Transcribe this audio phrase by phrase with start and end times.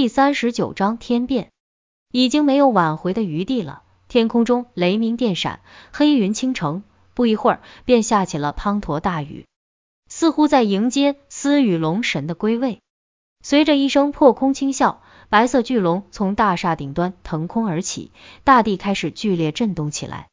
[0.00, 1.50] 第三十九章天变，
[2.12, 3.82] 已经没有挽回的余地了。
[4.06, 5.58] 天空中雷鸣电闪，
[5.92, 9.44] 黑云倾城，不一会儿便下起了滂沱大雨，
[10.08, 12.80] 似乎在迎接司雨龙神的归位。
[13.42, 14.98] 随着一声破空轻啸，
[15.30, 18.12] 白色巨龙从大厦顶端腾空而起，
[18.44, 20.28] 大地开始剧烈震动起来。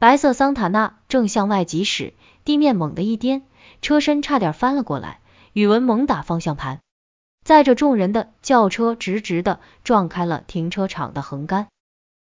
[0.00, 2.14] 白色桑塔纳正向外疾驶，
[2.44, 3.44] 地面猛地一颠，
[3.82, 5.20] 车身差点翻了过来。
[5.52, 6.80] 宇文猛打方向盘，
[7.46, 11.68] 载着众人的轿车直直的撞开了停车场的横杆。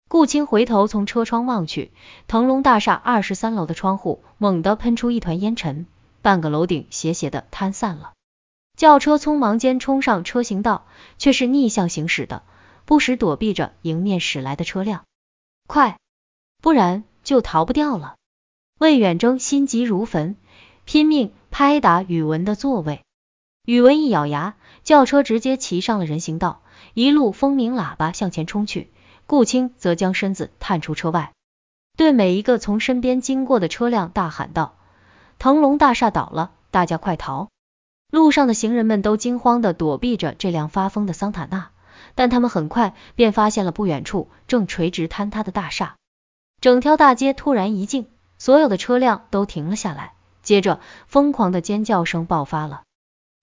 [0.08, 1.92] 顾青回头从车窗望去，
[2.26, 5.86] 腾龙大厦二十三楼的窗户猛地喷出一团烟尘，
[6.22, 8.14] 半个楼顶斜斜的瘫散了。
[8.76, 10.86] 轿车匆忙间冲上车行道，
[11.18, 12.42] 却是逆向行驶的，
[12.84, 15.04] 不时躲避着迎面驶来的车辆。
[15.68, 16.00] 快，
[16.60, 18.16] 不然就逃不掉了。
[18.80, 20.34] 魏远征心急如焚，
[20.84, 23.04] 拼命拍打宇文的座位。
[23.64, 26.62] 宇文一咬牙，轿车直接骑上了人行道，
[26.94, 28.90] 一路蜂鸣喇叭向前冲去。
[29.28, 31.32] 顾青则将身子探出车外，
[31.96, 34.74] 对每一个从身边经过的车辆大喊道
[35.38, 37.50] ：“腾龙大厦倒了，大家快逃！”
[38.10, 41.70] 路上的行人们都惊慌的躲避着这辆发疯的桑塔纳，
[42.16, 45.94] 但他们很快便发现了不远处正垂直坍塌的大厦。
[46.60, 52.82] 整条大街突然一静，所有的车辆都停了下来，接着疯狂的尖叫声爆发了。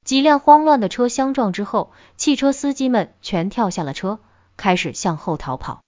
[0.09, 4.17] 几辆慌乱的车相撞之后，汽车司机们全跳下了车，
[4.57, 5.83] 开始向后逃跑。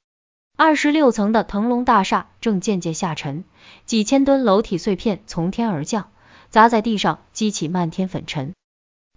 [0.55, 3.45] 二十六层的腾龙大厦正渐渐下沉，
[3.87, 6.11] 几千吨楼体碎片从天而降，
[6.51, 8.53] 砸在地上，激起漫天粉尘。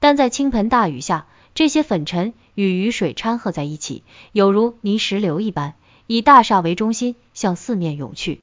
[0.01, 5.75] 但在倾盆大雨下，这些粉尘与雨水掺和在一起，有如泥石流一般，
[6.07, 8.41] 以大厦为中心向四面涌去，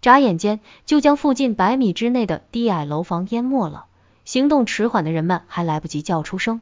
[0.00, 3.84] 眨眼间就将附近百米之内的低矮楼房淹没了。
[4.30, 6.60] 行动迟缓的人们还来不及叫出声，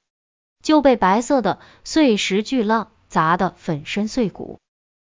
[0.63, 4.59] 就被白色的碎石巨浪砸得粉身碎骨。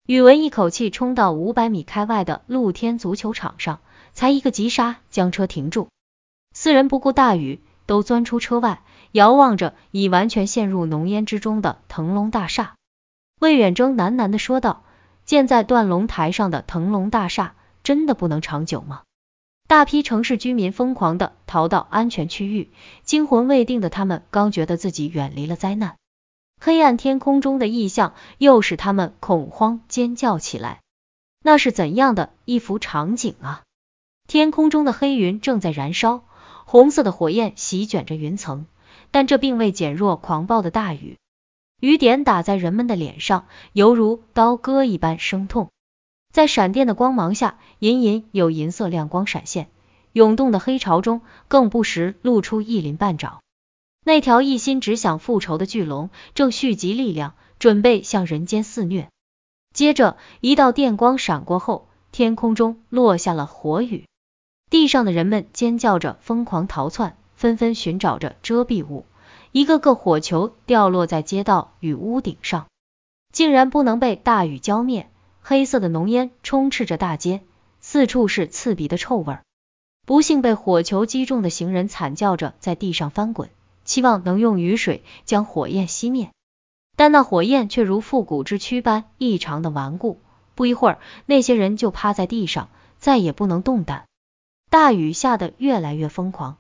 [0.07, 3.81] 宇文一口气冲到五百米开外的露天足球场上，
[4.13, 5.89] 才一个急刹将车停住。
[6.53, 12.77] 四人不顾大雨，都钻出车外，遥望着已完全陷入浓烟之中的腾龙大厦。
[13.41, 14.85] 魏远征喃喃的说道
[15.27, 19.03] ：“建在断龙台上的腾龙大厦，真的不能长久吗？”
[19.67, 22.71] 大批城市居民疯狂的逃到安全区域，
[23.03, 25.97] 惊魂未定的他们刚觉得自己远离了灾难，
[26.61, 30.81] 黑暗天空中的异象又使他们恐慌尖叫起来。
[31.43, 33.63] 那是怎样的一幅场景啊！
[34.27, 36.25] 天空中的黑云正在燃烧，
[36.65, 38.67] 红色的火焰席卷着云层，
[39.11, 41.19] 但这并未减弱狂暴的大雨，
[41.81, 45.71] 雨点打在人们的脸上，犹如刀割一般生痛。
[46.35, 49.69] 在闪电的光芒下，隐隐有银色亮光闪现，
[50.11, 53.39] 涌动的黑潮中更不时露出一鳞半爪。
[54.05, 59.11] 那条一心只想复仇的巨龙正蓄积力量，准备向人间肆虐。
[59.73, 64.05] 接着，一道电光闪过后，天空中落下了火雨，
[64.71, 69.07] 地上的人们尖叫着疯狂逃窜，纷纷寻找着遮蔽物。
[69.53, 72.67] 一个个火球掉落在街道与屋顶上，
[73.33, 75.09] 竟然不能被大雨浇灭。
[75.47, 77.43] 黑色的浓烟充斥着大街，
[77.83, 79.37] 四处是刺鼻的臭味。
[80.07, 83.51] 不幸被火球击中的行人惨叫着在地上翻滚，
[83.85, 86.31] 期望能用雨水将火焰熄灭，
[86.97, 90.19] 但那火焰却如复古之躯般异常的顽固。
[90.55, 94.07] 不一会儿，那些人就趴在地上，再也不能动弹。
[94.71, 96.57] 大雨下得越来越疯狂，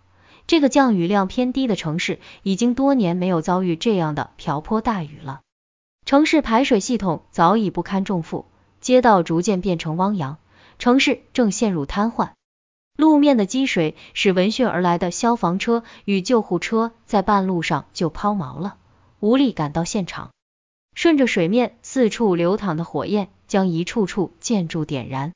[0.46, 5.40] 这个降雨量偏低的城市已经多年没有遭遇这样的瓢泼大雨了，
[6.04, 8.44] 城市排水系统早已不堪重负。
[8.84, 10.36] 街道逐渐变成汪洋，
[10.78, 12.32] 城市正陷入瘫痪。
[12.98, 18.76] 路面的积水使闻讯而来的消防车与救护车在半路上就抛锚了，
[19.20, 20.32] 无力赶到现场。
[20.94, 25.32] 顺着水面四处流淌的火焰，将一处处建筑点燃。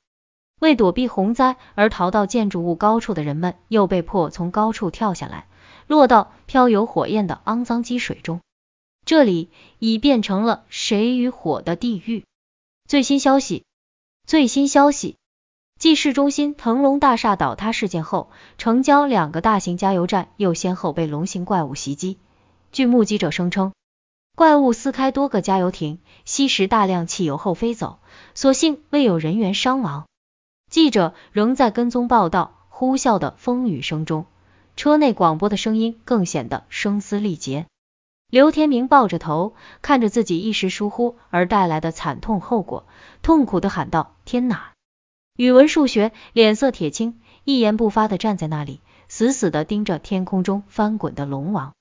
[0.60, 5.46] 为躲避洪灾而逃到建筑物高处的人们，又被迫从高处跳下来，
[5.86, 8.42] 落到飘有火焰的肮脏积水中。
[9.06, 9.48] 这里
[9.78, 12.24] 已变成了谁与火的地狱。
[12.88, 13.66] 最新消息，
[14.26, 15.18] 最新消息，
[15.78, 22.16] 继市中心腾龙大厦倒塌事件后，城郊两个大型加油站又先后被龙形怪物袭击。
[22.72, 23.74] 据目击者声称，
[24.34, 27.98] 怪物撕开多个加油亭，吸食大量汽油后飞走，
[28.34, 30.06] 所幸未有人员伤亡。
[30.70, 34.24] 记者仍在跟踪报道，呼啸的风雨声中，
[34.76, 37.66] 车内广播的声音更显得声嘶力竭。
[38.30, 42.84] 刘天明抱着头，看着自己一时疏忽而带来的惨痛后果，
[43.22, 44.72] 痛苦的喊道：“天哪！”
[45.34, 51.72] 语文、数学脸色铁青，一言不发的站在那里，死死的盯着天空中翻滚的龙王。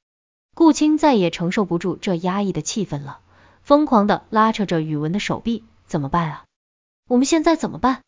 [0.56, 3.20] 顾青再也承受不住这压抑的气氛了，
[3.62, 6.46] 疯狂的拉扯着宇文的手臂，怎么办啊？
[7.10, 8.04] 我们现在怎么办？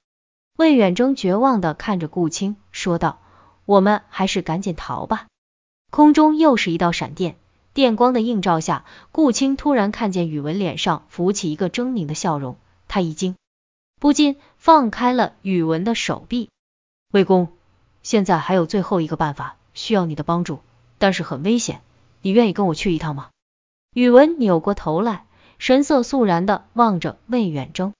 [0.55, 3.19] 魏远征绝望的看着顾青，说道
[3.65, 5.27] ：“我们还是赶紧逃吧。”
[5.91, 7.35] 空中又是一道闪电，
[7.79, 8.83] 电光的映照下，
[9.13, 12.57] 顾青突然看见宇文脸上浮起一个狰狞的笑容，
[12.89, 13.37] 他一惊，
[14.01, 16.49] 不禁放开了宇文的手臂。
[17.13, 17.47] 魏公，
[18.03, 20.59] 现在还有最后一个办法，需要你的帮助，
[20.97, 21.79] 但是很危险，
[22.21, 23.29] 你愿意跟我去一趟吗？
[23.93, 25.25] 宇文扭过头来，
[25.57, 27.93] 神色肃然的望着魏远征，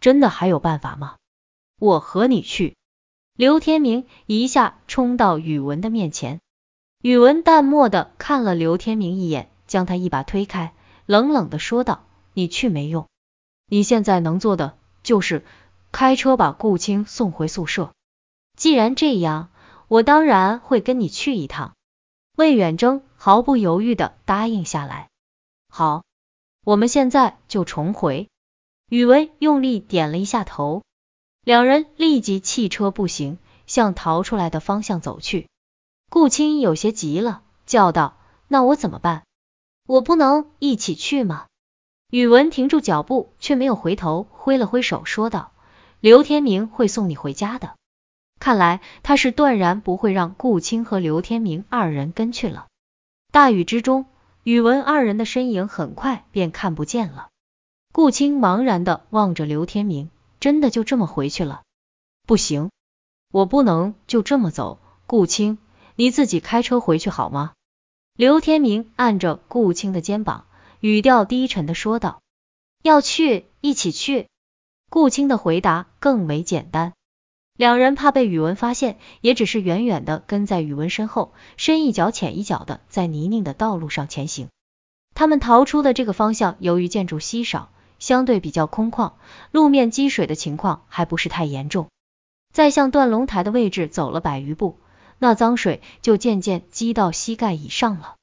[0.00, 1.14] 真的还有办法吗？
[1.78, 2.74] 我和你去。
[3.36, 6.40] 刘天明一下冲到宇文的面前。
[7.02, 10.72] 宇文淡漠的看了刘天明一眼，将他一把推开，
[11.04, 13.08] 冷冷的说道：“你去没用，
[13.66, 15.44] 你现在能做的就是
[15.90, 17.92] 开车把顾青送回宿舍。
[18.56, 19.50] 既然这样，
[19.88, 21.72] 我当然会跟你去一趟。”
[22.38, 25.08] 魏远征毫不犹豫的答应下来。
[25.68, 26.04] 好，
[26.64, 28.28] 我们现在就重回。
[28.88, 30.84] 宇文用力点了一下头，
[31.42, 35.48] 两人立即弃车步行，向逃出来的方向走去。
[36.12, 39.22] 顾青有些急了，叫道：“那我怎么办？
[39.86, 41.46] 我不能一起去吗？”
[42.12, 45.52] 宇文停住脚步，却没有回头，挥了挥手说道
[46.00, 47.76] ：“刘天明会送你回家的。”
[48.38, 52.66] 看来他是断然不会让顾青和刘天明二人跟去了。
[53.30, 54.04] 大雨之中，
[54.42, 57.28] 宇文二人的身影很快便看不见了。
[57.90, 60.10] 顾青茫然的望着刘天明，
[60.40, 61.62] 真的就这么回去了？
[62.26, 62.70] 不行，
[63.32, 65.56] 我不能就这么走，顾青。
[65.96, 67.52] 你自己开车回去好吗？
[68.16, 70.46] 刘天明按着顾青的肩膀，
[70.80, 72.20] 语调低沉的说道。
[72.82, 74.28] 要去，一起去。
[74.90, 76.92] 顾青的回答更为简单。
[77.56, 84.48] 两人怕被宇文发现，也只是远远的跟在宇文身后，深一脚浅一脚的在泥泞的道路上前行。
[85.14, 89.12] 他们逃出的这个方向，由于建筑稀少，相对比较空旷，
[89.50, 91.88] 路面积水的情况还不是太严重。
[92.52, 94.78] 在向断龙台的位置走了百余步。
[95.22, 98.16] 那脏水就渐渐积到膝盖以上了。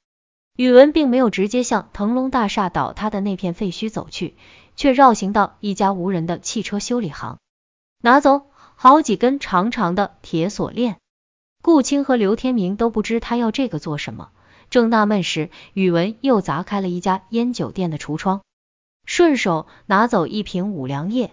[0.57, 4.35] 宇文并没有直接向腾龙大厦倒塌的那片废墟走去，
[4.75, 7.37] 却绕行到一家无人的汽车修理行，
[8.01, 10.97] 拿走好几根长长的铁锁链。
[11.61, 14.31] 顾青和刘天明都不知他要这个做什么，
[14.69, 18.41] 正纳闷时，宇文又砸开了一家烟酒店的橱窗，
[19.05, 21.31] 顺手拿走一瓶五粮液。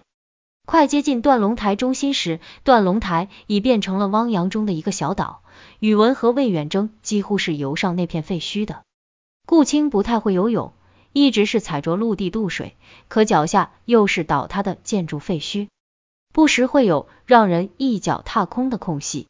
[0.65, 5.41] 快接近断龙台中心时，断龙台已变成了汪洋中的一个小岛。
[5.79, 8.83] 宇文和魏远征几乎是游上那片废墟的。
[9.45, 10.73] 顾青不太会游泳，
[11.13, 12.75] 一直是踩着陆地渡水，
[13.07, 15.69] 可脚下又是倒塌的建筑废墟，
[16.33, 19.27] 不时会有让人一脚踏空的空隙。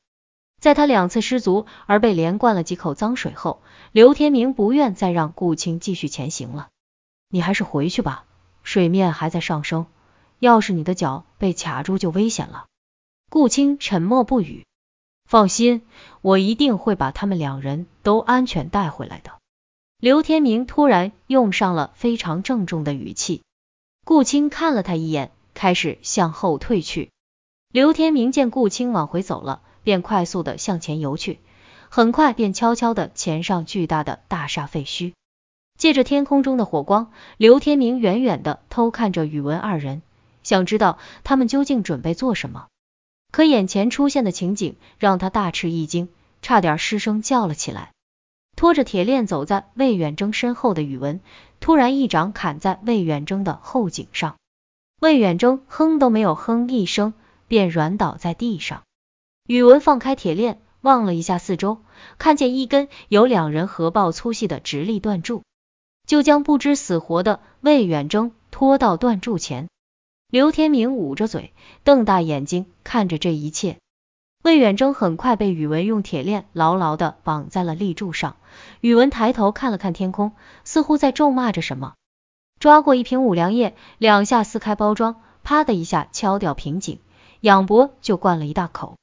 [0.59, 6.69] 在他两次失足而被连灌了几口脏水后，刘天明不愿再让顾青继续前行了。
[7.29, 8.25] 你还是回去吧，
[8.63, 9.85] 水面还在上升，
[10.39, 12.65] 要是你的脚被卡住就危险了。
[13.29, 14.65] 顾青沉默不语。
[15.27, 15.81] 放心，
[16.21, 19.31] 我一定会把他们两人都安全带回来的。
[19.99, 23.41] 刘天明突然用上了非常郑重的语气。
[24.05, 27.09] 顾青看了他一眼，开始向后退去。
[27.73, 31.39] 刘天明见顾青往回走了，便快速的向前游去，
[31.89, 35.11] 很快便悄悄的潜上巨大的大厦废墟。
[35.77, 40.01] 借着天空中的火光，刘天明远远的偷看着宇文二人，
[40.41, 42.67] 想知道他们究竟准备做什么。
[43.31, 46.09] 可眼前出现的情景让他大吃一惊，
[46.41, 47.91] 差点失声叫了起来。
[48.55, 51.21] 拖着铁链走在魏远征身后的宇文，
[51.59, 54.37] 突然一掌砍在魏远征的后颈上，
[54.99, 57.13] 魏远征哼都没有哼一声，
[57.47, 58.81] 便软倒在地上。
[59.45, 61.77] 宇文放开铁链，望了一下四周，
[62.17, 65.43] 看见一根有两人合抱粗细的直立断柱，
[66.07, 69.67] 就将不知死活的魏远征拖到断柱前。
[70.29, 71.53] 刘天明捂着嘴，
[71.85, 73.77] 瞪大眼睛看着这一切。
[74.43, 78.35] 魏远征很快被宇文用铁链牢牢的绑在了立柱上。
[78.81, 80.33] 宇文抬头看了看天空，
[80.65, 81.93] 似乎在咒骂着什么。
[82.59, 86.99] 抓过一瓶五粮液，两下撕开包装，啪的一下敲掉瓶颈，
[87.39, 88.97] 仰脖就灌了一大口。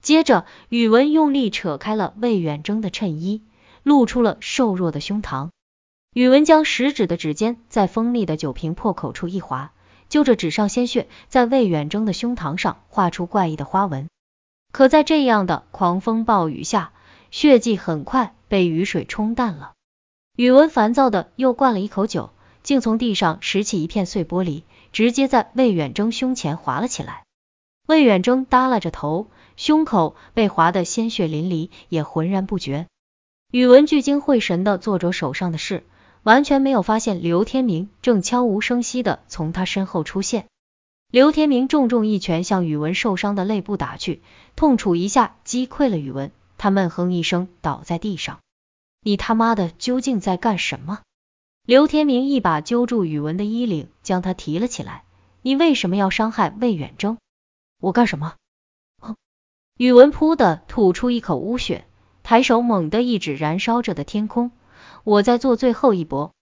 [0.00, 3.42] 接着，宇文用力扯开了魏远征的衬衣，
[3.82, 5.50] 露出了瘦弱的胸膛。
[6.14, 9.72] 宇文将食指的指尖在锋利的酒瓶破口处一划。
[10.10, 14.08] 揪着纸上鲜血，在魏远征的胸膛上画出怪异的花纹。
[14.72, 16.92] 可在这样的狂风暴雨下，
[17.30, 19.72] 血迹很快被雨水冲淡了。
[20.36, 22.30] 宇文烦躁的又灌了一口酒，
[22.62, 24.62] 竟从地上拾起一片碎玻璃，
[24.92, 27.24] 直接在魏远征胸前划了起来。
[27.86, 32.86] 魏远征耷拉着头，胸口被划得鲜血淋漓，也浑然不觉。
[33.52, 35.84] 宇文聚精会神的做着手上的事，
[36.22, 40.46] 完全没有发现刘天明正悄无声息的从他身后出现。
[41.10, 44.22] 刘天明重重一拳向宇文受伤的肋部打去，
[44.54, 48.38] 痛楚一下击溃了宇文，他闷哼一声倒在地上。
[49.02, 51.00] 你他妈的究竟在干什么？
[51.66, 55.04] 刘天明一把揪住宇文的衣领，将他提了起来。
[55.42, 57.18] 你为什么要伤害魏远征？
[57.80, 58.34] 我干什么？
[59.00, 59.16] 哼
[59.76, 61.86] 宇文噗的吐出一口污血，
[62.22, 64.52] 抬手猛地一指燃烧着的天空。
[65.04, 66.32] 我在做最后一搏。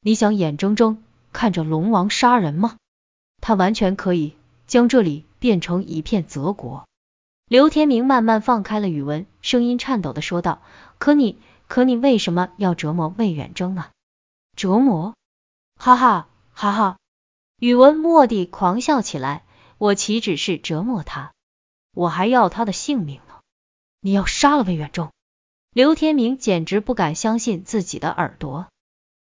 [0.00, 1.02] 你想眼睁睁
[1.32, 2.76] 看着龙王杀人吗？
[3.40, 4.36] 他完全可以
[4.66, 6.86] 将这里变成一片泽国。
[7.46, 10.62] 刘天明慢慢放开了宇文，声音颤抖的说道
[10.98, 11.38] ：“可你，
[11.68, 13.90] 可你为什么要折磨魏远征啊？
[14.56, 15.14] 折磨？
[15.76, 16.98] 哈哈哈哈！”
[17.58, 19.44] 宇文蓦地狂笑起来。
[19.78, 21.32] 我岂止是折磨他，
[21.94, 23.40] 我还要他的性命呢！
[24.00, 25.10] 你要杀了魏远征？
[25.72, 28.66] 刘天明简直不敢相信自己的耳朵。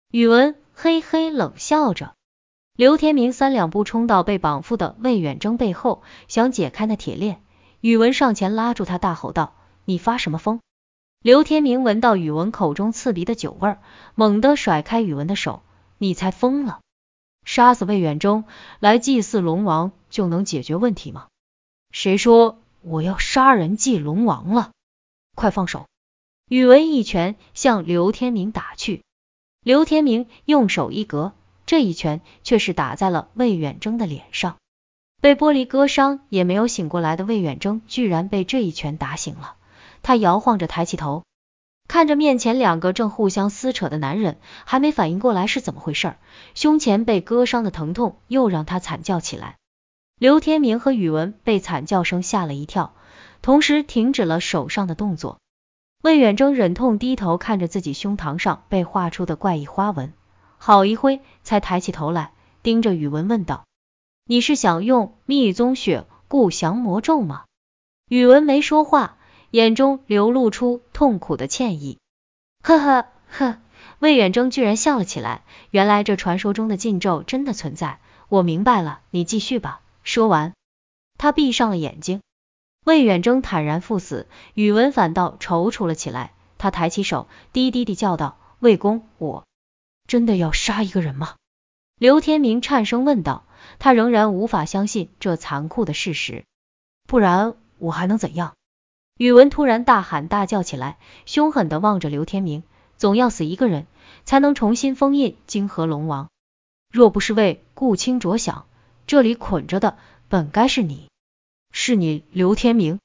[0.09, 2.15] 宇文嘿嘿冷笑着。
[2.75, 7.43] 刘天明三两步冲到被绑缚的魏远征背后，想解开那铁链。
[7.81, 9.53] 宇文上前拉住他，大吼道
[9.85, 10.59] ：“你发什么疯？”
[11.21, 13.77] 刘天明闻到宇文口中刺鼻的酒味，
[14.15, 15.61] 猛地甩开宇文的手
[15.99, 16.79] ：“你才疯了！
[17.45, 18.45] 杀死魏远征
[18.79, 21.27] 来祭祀龙王就能解决问题吗？
[21.91, 24.71] 谁说我要杀人祭龙王了？
[25.35, 25.85] 快放手！”
[26.49, 29.03] 宇文一拳向刘天明打去，
[29.63, 31.33] 刘天明用手一格。
[31.67, 34.57] 这一拳却是打在了魏远征的脸上，
[35.21, 39.57] 被玻璃割伤也没有醒过来的魏远征，居然被这一拳打醒了。
[40.01, 41.23] 他摇晃着抬起头，
[41.87, 46.15] 看着面前两个正互相撕扯的男人，还没反应过来是怎么回事，
[46.55, 49.57] 胸前被割伤的疼痛又让他惨叫起来。
[50.17, 52.95] 刘天明和宇文被惨叫声吓了一跳，
[53.43, 55.37] 同时停止了手上的动作。
[56.01, 60.13] 魏远征忍痛低头看着自己胸膛上被画出的怪异花纹。
[60.57, 62.31] 好一会，才抬起头来，
[62.63, 63.65] 盯着宇文问道
[64.25, 67.43] ：“你是想用密宗血固降魔咒吗？”
[68.07, 69.17] 宇文没说话，
[69.51, 71.97] 眼中流露出痛苦的歉意。
[72.63, 73.57] 呵呵呵，
[73.99, 75.43] 魏远征居然笑了起来。
[75.69, 79.81] 原来这传说中的禁咒真的存在，我明白了，你继续吧。
[80.03, 80.53] 说完，
[81.17, 82.21] 他闭上了眼睛。
[82.89, 86.33] 魏远征坦然赴死，宇文反倒踌躇了起来。
[86.57, 89.45] 他抬起手，低低地叫道：“魏公，我。”
[90.07, 91.35] 真的要杀一个人吗？
[91.99, 93.43] 刘天明颤声问道，
[93.77, 96.45] 他仍然无法相信这残酷的事实。
[97.05, 98.55] 不然我还能怎样？
[99.17, 102.63] 宇文突然大喊大叫起来，凶狠地望着刘天明。
[102.97, 103.85] 总要死一个人，
[104.25, 106.27] 才能重新封印金河龙王。
[106.91, 108.65] 若不是为顾青着想，
[109.07, 111.07] 这里捆着的本该是你，
[111.71, 112.99] 是你刘天明。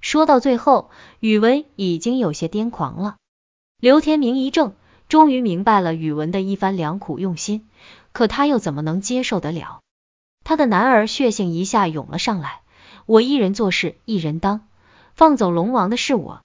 [0.00, 3.16] 说到最后，宇文已经有些癫狂了。
[3.78, 4.74] 刘天明一怔。
[5.08, 7.66] 终于明白了宇文的一番良苦用心，
[8.12, 9.80] 可他又怎么能接受得了？
[10.44, 12.60] 他的男儿血性一下涌了上来。
[13.06, 14.68] 我一人做事一人当，
[15.14, 16.42] 放走龙王的是我。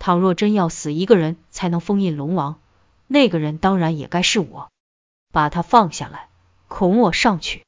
[0.00, 2.58] 倘若真要死一个人才能封印龙王，
[3.06, 4.68] 那个人当然也该是我。
[5.30, 6.28] 把他放下来，
[6.66, 7.62] 恐我上去。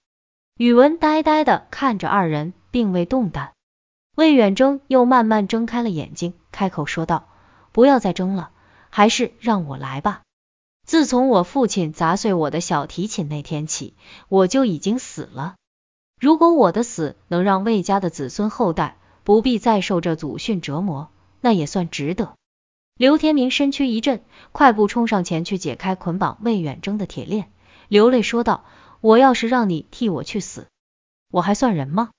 [0.56, 3.52] 宇文呆呆的看着二人，并未动弹。
[4.16, 7.28] 魏远征又慢慢睁开了眼睛，开口说道
[7.70, 8.50] ：“不要再争了，
[8.90, 10.22] 还是让我来吧。”
[10.84, 13.94] 自从我父亲砸碎我的小提琴那天起，
[14.28, 15.54] 我就已经死了。
[16.20, 22.34] 如果我的死能让魏家的子孙后代不必再受这祖训折磨，那也算值得。
[22.96, 27.52] 刘天明身躯一震，快步冲上前去解开捆绑魏远征的铁链，
[27.86, 28.64] 流泪说道
[29.00, 30.66] ：“我要是让你替我去死，
[31.30, 32.10] 我还算人吗？”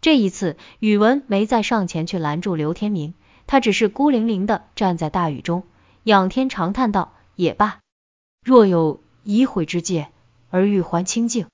[0.00, 3.12] 这一次，宇文没再上前去拦住刘天明，
[3.46, 5.64] 他只是孤零零的站在大雨中，
[6.04, 7.80] 仰天长叹道：“也罢。”
[8.42, 10.08] 若有一悔之戒，
[10.48, 11.44] 而欲还清净；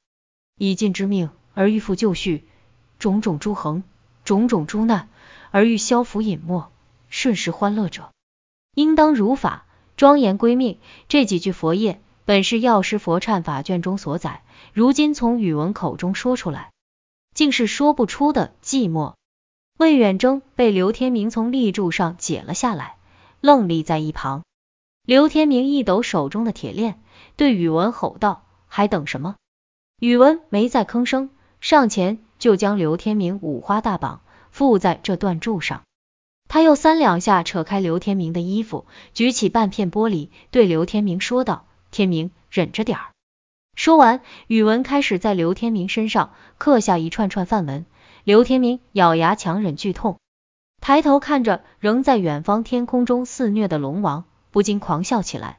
[0.57, 2.43] 以尽之命，而欲复就绪；
[3.01, 3.83] 种种诸横，
[4.25, 5.09] 种种诸难，
[5.51, 6.71] 而欲消伏隐没，
[7.09, 8.13] 瞬时欢乐者，
[8.77, 10.79] 应当如法，庄严归命。
[11.09, 16.71] 这几句佛业，本是药师佛忏法卷中所载，如今从宇文口中说出来，
[17.37, 19.13] 竟是说不出的寂寞。
[19.79, 22.97] 魏远征被刘天明从立柱上解了下来，
[23.43, 24.43] 愣立在一旁。
[25.05, 26.99] 刘天明一抖手中的铁链，
[27.37, 29.37] 对宇文吼道：“还等什么？”
[30.01, 31.29] 宇文没再吭声，
[31.61, 35.83] 上前就将刘天明五花大绑，缚在这断柱上。
[36.49, 43.11] 他又三两下扯开刘天明的衣服，举起半片玻璃，对刘天明说道：“天明，忍着点儿。”
[43.77, 47.85] 说完，宇文开始在刘天明身上刻下一串串梵文。
[48.25, 50.19] 刘天明咬牙强忍剧痛，
[50.81, 54.25] 抬头看着仍在远方天空中肆虐的龙王。
[54.51, 55.59] 不禁狂笑起来。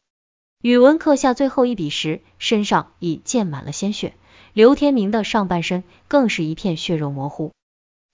[0.63, 4.15] 宇文刻下最后一笔时，身上已溅满了鲜血，
[4.53, 7.51] 刘天明的上半身更是一片血肉模糊。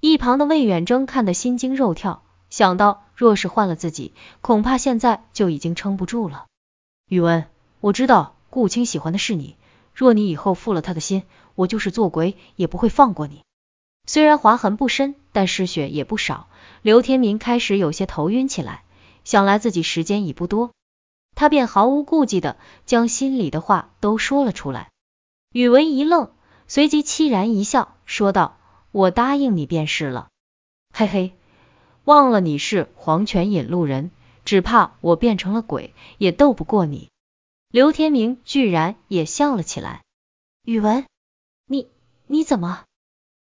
[0.01, 6.47] 一旁的魏远征看得心惊肉跳，想到若是换了自己，恐怕现在就已经撑不住了。
[7.07, 7.45] 宇文，
[7.79, 9.55] 我知道顾青喜欢的是你，
[9.93, 11.23] 若你以后负了他的心，
[11.55, 13.43] 我就是做鬼也不会放过你。
[14.05, 16.47] 虽然划痕不深，但失血也不少。
[16.81, 18.83] 刘天明开始有些头晕起来，
[19.23, 20.71] 想来自己时间已不多，
[21.35, 24.89] 他便毫无顾忌的将心里的话都说了出来。
[25.53, 26.31] 宇文一愣，
[26.67, 28.57] 随即凄然一笑，说道。
[28.91, 30.27] 我答应你便是了，
[30.93, 31.33] 嘿嘿，
[32.03, 34.11] 忘了你是黄泉引路人，
[34.45, 37.09] 只怕我变成了鬼也斗不过你。
[37.73, 40.03] 刘天明居然也笑了起来。
[40.63, 41.07] 宇文，
[41.65, 41.87] 你
[42.27, 42.83] 你怎么？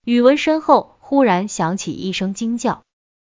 [0.05, 2.85] 宇文身后忽然响起一声惊叫，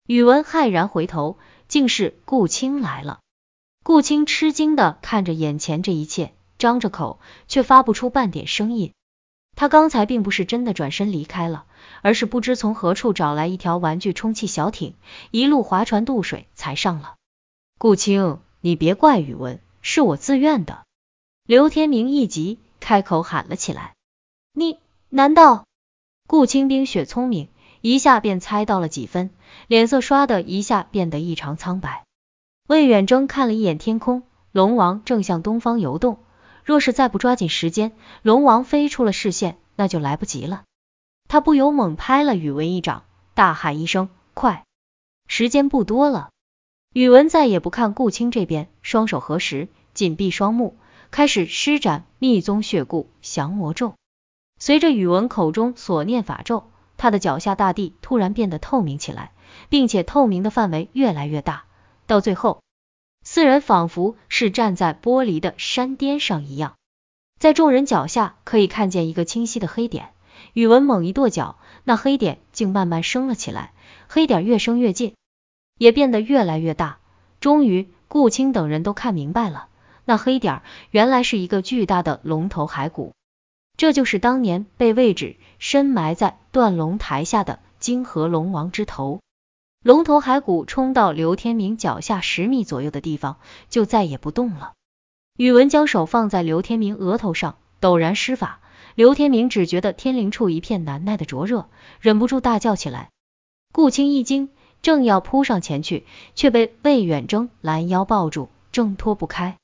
[0.06, 3.20] 宇文骇然回头，竟是顾青来了。
[3.82, 8.92] 顾青吃惊的看着眼前这一切，张着口却发不出半点声音。
[9.56, 11.64] 他刚才并不是真的转身离开了。
[12.02, 14.94] 而是不知从何处找来一条玩具充气小艇，
[15.30, 17.14] 一路划船渡水才上了。
[17.78, 20.86] 顾青，你别怪宇文，是我自愿的。
[21.44, 23.94] 刘天明一急，开口喊了起来。
[24.54, 24.78] 你
[25.10, 25.66] 难道？
[26.26, 27.48] 顾清冰雪聪明，
[27.82, 29.30] 一下便猜到了几分，
[29.66, 32.04] 脸色唰的一下变得异常苍白。
[32.68, 34.22] 魏远征看了一眼天空，
[34.52, 36.20] 龙王正向东方游动，
[36.64, 40.62] 若是再不抓紧时间，龙王飞出了视线，那就来不及了。
[41.28, 44.64] 他不由猛拍了宇文一掌，大喊一声：“快！
[45.26, 46.30] 时间不多了！”
[46.92, 50.76] 宇文再也不看顾青这边，双手合十，紧闭双目，
[51.10, 53.94] 开始施展密宗血固降魔咒。
[54.58, 59.32] 随着宇文口中所念法咒，他的脚下大地突然变得透明起来，
[59.70, 61.64] 并且透明的范围越来越大，
[62.06, 62.60] 到最后，
[63.24, 66.74] 四人仿佛是站在玻璃的山巅上一样，
[67.40, 70.10] 在众人脚下可以看见一个清晰的黑点。
[70.52, 73.72] 宇文猛一跺脚，那黑点竟慢慢升了起来，
[74.08, 75.14] 黑点越升越近，
[75.82, 76.98] 也变得越来越大。
[77.40, 79.66] 终于，顾青等人都看明白了，
[80.04, 83.14] 那黑点原来是一个巨大的龙头骸骨，
[83.76, 89.18] 这就是当年被位置深埋在断龙台下的金河龙王之头。
[89.82, 94.74] 龙头骸骨冲到刘天明脚下十米左右的地方，就再也不动了。
[95.36, 98.60] 宇文将手放在刘天明额头上，陡然施法。
[98.94, 101.68] 刘天明只觉得天灵处一片难耐的灼热，
[102.00, 103.08] 忍不住大叫起来。
[103.72, 104.50] 顾青一惊，
[104.82, 109.56] 正要扑上前去，却被魏远征拦腰抱住，挣脱不开。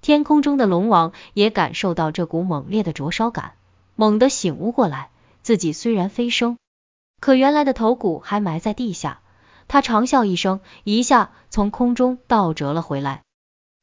[0.00, 3.52] 天空中的龙王也感受到这股猛烈的灼烧感，
[3.96, 5.10] 猛地醒悟过来，
[5.42, 6.56] 自己虽然飞升，
[7.20, 9.20] 可原来的头骨还埋在地下。
[9.68, 13.22] 他长啸一声，一下从空中倒折了回来。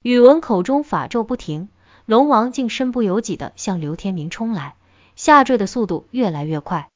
[0.04, 1.70] 宇文口中法咒不停，
[2.06, 4.76] 龙王竟身不由己的向刘天明冲来。
[5.16, 6.90] 下坠的速度越来越快，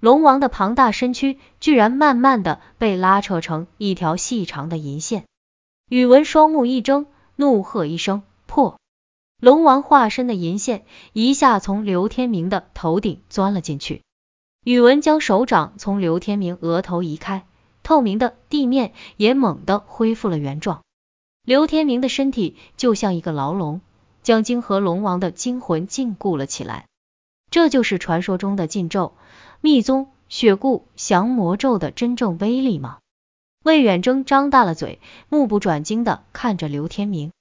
[0.00, 5.24] 龙王的庞大身躯居然慢慢的被拉扯成一条细长的银线。
[5.90, 8.78] 宇文双目一睁，怒喝一声破！
[9.40, 14.02] 龙王化身的银线一下从刘天明的头顶钻了进去。
[14.64, 17.44] 宇文将手掌从刘天明额头移开，
[17.82, 20.82] 透明的地面也猛地恢复了原状。
[21.44, 23.80] 刘天明的身体就像一个牢笼，
[24.22, 26.86] 将金河龙王的精魂禁锢了起来。
[27.50, 29.14] 这就是传说中的禁咒，
[29.60, 32.98] 密宗血固降魔咒的真正威力吗？
[33.64, 37.32] 魏远征张大了嘴，目不转睛的看着刘天明。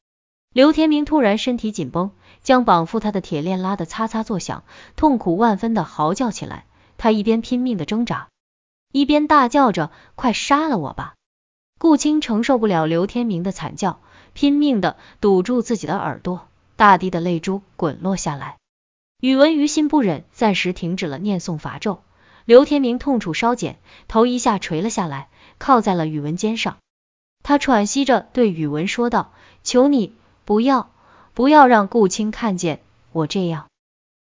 [0.51, 2.09] 刘天明突然身体紧绷，
[2.41, 4.63] 将绑缚他的铁链拉得擦擦作响，
[4.95, 6.65] 痛苦万分的嚎叫起来。
[6.97, 8.29] 他一边拼命的挣扎，
[8.91, 11.13] 一边大叫着：“快杀了我吧！”
[11.77, 13.99] 顾青承受不了刘天明的惨叫，
[14.33, 18.57] 拼命的堵住自己的耳朵，大滴的泪珠滚落下来。
[19.19, 21.99] 宇文于心不忍，暂时停止了念诵法咒。
[22.47, 26.77] 刘天明痛楚稍减，头一下垂了下来，靠在了宇文肩上。
[27.43, 29.33] 他喘息着对宇文说道
[29.65, 30.13] ：“求你
[30.45, 30.89] 不要，
[31.33, 32.79] 不要让顾青看见
[33.11, 33.67] 我这样。”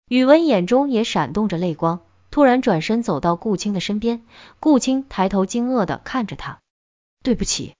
[0.10, 4.24] 宇文眼中也闪动着泪光，突然转身走到顾青的身边。
[4.60, 6.58] 顾青抬头惊愕的看着他
[7.22, 7.76] ：“对不起。”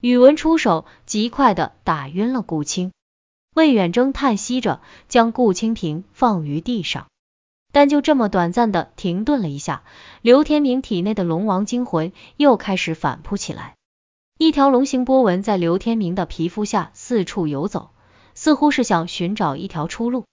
[0.00, 2.92] 宇文出手，极快的打晕了顾青。
[3.56, 7.08] 魏远征叹息着，将顾清平放于地上，
[7.72, 9.82] 但就这么短暂的停顿了一下，
[10.22, 13.76] 刘天明体内的龙王精魂又开始反扑起来，
[14.38, 17.90] 一条龙形波纹在刘天明的皮肤下四处游走，
[18.34, 20.24] 似乎是想寻找一条出路。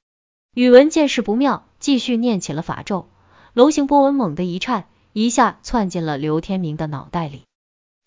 [0.56, 3.08] 宇文见势不妙，继续念起了法咒，
[3.54, 7.43] 龙形波纹猛地一颤，一下窜进了刘天明的脑袋里。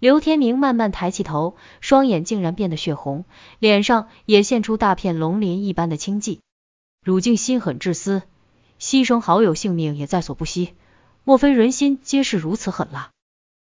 [0.00, 3.26] 刘天明慢慢抬起头，双眼竟然变得血红，
[3.58, 6.40] 脸上也现出大片龙鳞一般的青迹。
[7.04, 8.22] 汝竟心狠至私，
[8.80, 10.74] 牺牲好友性命也在所不惜，
[11.22, 13.10] 莫非人心皆是如此狠辣？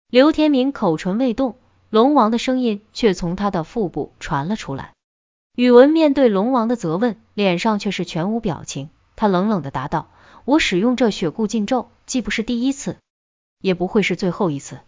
[0.09, 1.55] 刘天明口唇未动，
[1.89, 4.93] 龙王的声音却从他的腹部传了出来。
[5.55, 8.89] 宇文面对龙王的责问，脸上却是全无表情。
[9.15, 10.07] 他冷冷的答道
[10.45, 12.97] ：“我使用这血固禁咒，既不是第一次，
[13.59, 14.79] 也不会是最后一次。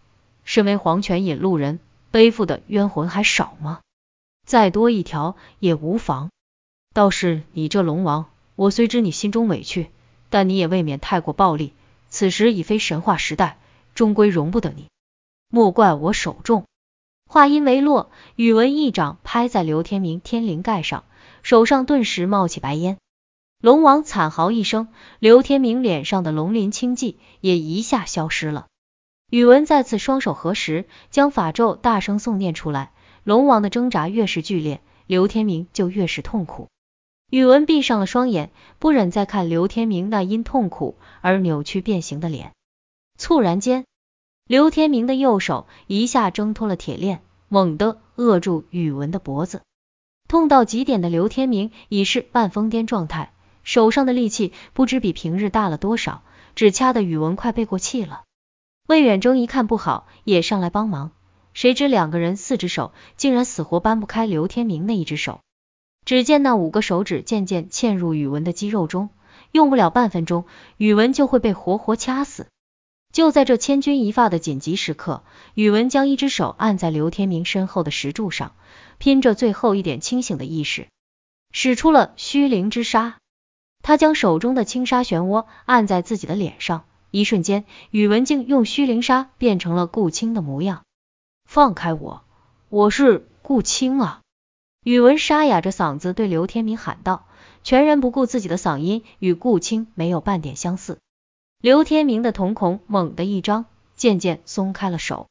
[0.43, 1.79] 身为黄泉引路人，
[2.11, 3.79] 背负的冤魂还少吗？
[4.45, 6.29] 再多一条也无妨。
[6.93, 9.89] 倒是你这龙王，我虽知你心中委屈，
[10.29, 11.73] 但你也未免太过暴力。
[12.09, 13.57] 此时已非神话时代，
[13.93, 14.87] 终归容不得你。
[15.49, 16.65] 莫怪我手重。”
[17.29, 21.03] 话音未落，宇文一掌拍在刘天明天灵盖上，
[21.43, 22.97] 手上顿时冒起白烟。
[23.61, 24.87] 龙王惨嚎一声，
[25.19, 28.65] 刘天明脸上的龙鳞青迹也一下消失了。
[29.29, 32.91] 宇文再次双手合十，将法咒大声诵念出来。
[33.23, 36.67] 龙王的挣扎越是剧烈，刘天明就越是痛苦。
[37.29, 42.53] 宇文闭上了双眼，不忍再看刘天明那因痛苦而扭曲变形的脸。
[43.17, 43.85] 猝然间。
[44.47, 49.61] 刘天明的右手一下挣脱了铁链，猛地扼住宇文的脖子。
[50.27, 56.23] 痛到极点的刘天明已是半疯癫状态，手上的力气不知比平日大了多少，
[56.55, 58.23] 只掐得宇文快背过气了。
[58.87, 61.11] 魏远征一看不好，也上来帮忙。
[61.53, 65.41] 谁知两个人四只手竟然死活搬不开刘天明那一只手。
[66.05, 69.09] 只见那五个手指渐渐嵌入宇文的肌肉中，
[69.51, 70.45] 用不了半分钟，
[70.77, 72.47] 宇文就会被活活掐死。
[73.11, 75.23] 就在这千钧一发的紧急时刻，
[75.55, 78.53] 宇文将一只手按在刘天明身后的石柱上，
[78.99, 80.87] 拼着最后一点清醒的意识，
[81.51, 83.17] 使出了虚灵之杀。
[83.81, 90.83] 他将手中的轻纱漩涡按在自己的脸上，一瞬间，宇文竟用虚灵纱变成了顾青的模样。
[91.45, 92.23] 放开我，
[92.69, 94.21] 我是顾青啊！
[94.83, 97.25] 宇文沙哑着嗓子对刘天明喊道，
[97.63, 100.99] 全然不顾自己的嗓音与顾青没有半点相似。
[101.61, 103.65] 刘天明的瞳孔猛地一张，
[103.95, 105.27] 渐渐松开了手。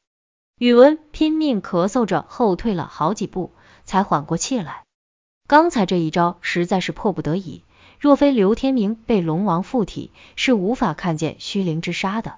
[0.59, 3.51] 宇文拼命咳嗽着后退了好几步，
[3.85, 4.83] 才缓过气来。
[5.47, 7.63] 刚才这一招实在是迫不得已，
[7.99, 12.37] 若非刘天明被龙王附体，是无法看见虚灵之杀的。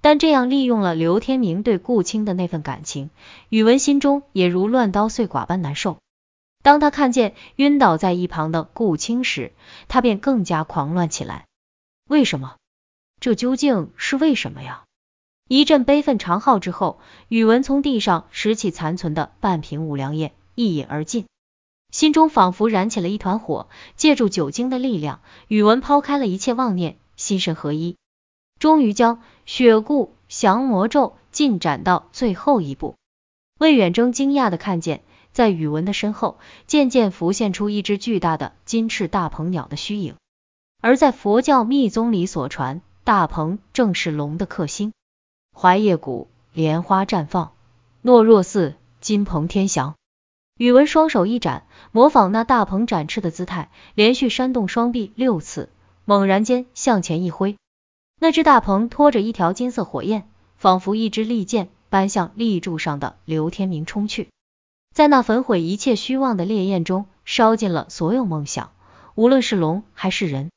[0.00, 3.10] 但这样利用了刘天明对顾青的那份感情，
[3.50, 5.98] 宇文心中也如乱刀碎剐般难受。
[6.62, 9.52] 当他看见晕倒在一旁的顾青时，
[9.88, 11.46] 他便更加狂乱起来。
[12.08, 12.56] 为什么？
[13.20, 14.84] 这究竟是为什么呀？
[15.48, 21.26] 一阵悲愤长号之后，宇文从地上拾起残存的半瓶五粮液，一饮而尽，
[21.90, 23.68] 心中仿佛燃起了一团火。
[23.96, 27.96] 借助酒精的力量，宇文抛开了一切妄念，心神合一，
[28.58, 32.96] 终于将血固降魔咒进展到最后一步。
[33.58, 35.02] 魏远征惊讶的看见，
[35.38, 40.16] 在宇文的身后，渐渐浮现出一只巨大的金翅大鹏鸟的虚影，
[40.80, 42.80] 而在佛教密宗里所传。
[43.04, 44.92] 大鹏正是龙的克星，
[45.52, 47.52] 槐叶谷莲花绽放，
[48.02, 49.94] 诺若寺金鹏天翔。
[50.56, 55.68] 宇文双手一展，模仿那大鹏展翅的姿态，连续扇动双臂六次，
[56.04, 57.56] 猛然间向前一挥，
[58.18, 64.28] 那只大鹏拖着一条金色火焰，仿佛一支利箭，般向立柱上的刘天明冲去。
[64.98, 68.72] 在那焚毁一切虚妄的烈焰中，烧尽了所有梦想，
[69.14, 70.50] 无论是龙还是人。